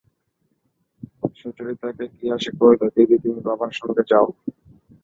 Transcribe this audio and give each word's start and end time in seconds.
সুচরিতাকে 1.35 2.05
গিয়া 2.15 2.35
সে 2.39 2.51
কহিল, 2.59 2.81
দিদি, 2.95 3.15
তুমি 3.23 3.39
বাবার 3.47 3.71
সঙ্গে 3.79 4.03
যাও। 4.11 4.27